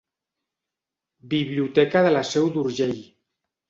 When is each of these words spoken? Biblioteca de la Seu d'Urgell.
Biblioteca 1.35 2.05
de 2.09 2.17
la 2.19 2.27
Seu 2.35 2.53
d'Urgell. 2.59 3.01